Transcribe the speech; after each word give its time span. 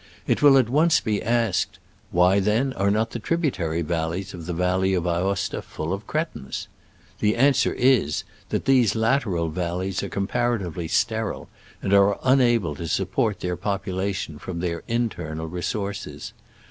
It 0.25 0.41
will 0.41 0.57
at 0.57 0.67
once 0.67 0.99
be 0.99 1.21
asked, 1.21 1.77
Why, 2.09 2.39
then, 2.39 2.73
are 2.73 2.89
not 2.89 3.11
the 3.11 3.19
tribu 3.19 3.51
tary 3.51 3.83
valleys 3.83 4.33
of 4.33 4.47
the 4.47 4.51
valley 4.53 4.95
of 4.95 5.05
Aosta 5.05 5.61
full 5.61 5.93
of 5.93 6.07
cretins?" 6.07 6.67
The 7.19 7.35
answer 7.35 7.71
is, 7.73 8.23
that 8.49 8.65
these 8.65 8.95
lateral 8.95 9.49
valleys 9.49 10.01
are 10.01 10.09
comparatively 10.09 10.87
sterile, 10.87 11.49
and 11.83 11.93
are 11.93 12.17
unable 12.23 12.73
to 12.77 12.87
support 12.87 13.41
their 13.41 13.55
popula 13.55 14.11
tion 14.15 14.39
from 14.39 14.59
their 14.59 14.81
internal 14.87 15.45
resources. 15.45 16.33